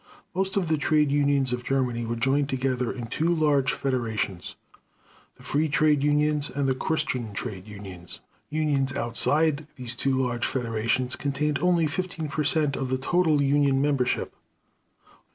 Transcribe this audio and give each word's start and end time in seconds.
Most 0.33 0.57
of 0.57 0.67
the 0.67 0.79
trade 0.79 1.11
unions 1.11 1.53
of 1.53 1.63
Germany 1.63 2.07
were 2.07 2.15
joined 2.15 2.49
together 2.49 2.91
in 2.91 3.05
two 3.05 3.27
large 3.31 3.71
federations, 3.71 4.55
the 5.37 5.43
"Free 5.43 5.69
Trade 5.69 6.01
Unions" 6.01 6.49
and 6.49 6.67
the 6.67 6.73
"Christian 6.73 7.33
Trade 7.33 7.67
Unions." 7.67 8.19
Unions 8.49 8.95
outside 8.95 9.67
these 9.75 9.95
two 9.95 10.19
large 10.19 10.47
federations 10.47 11.15
contained 11.15 11.59
only 11.59 11.85
15 11.85 12.29
percent 12.29 12.75
of 12.75 12.89
the 12.89 12.97
total 12.97 13.43
union 13.43 13.79
membership. 13.79 14.33